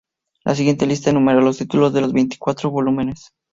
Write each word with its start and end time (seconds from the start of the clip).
La 0.43 0.55
siguiente 0.55 0.87
lista 0.87 1.11
enumera 1.11 1.41
los 1.41 1.59
títulos 1.59 1.93
de 1.93 2.01
los 2.01 2.11
veinticuatro 2.11 2.71
volúmenes. 2.71 3.31